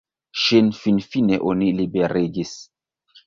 Ŝin 0.43 0.69
finfine 0.77 1.37
oni 1.51 1.69
liberigis. 1.81 2.57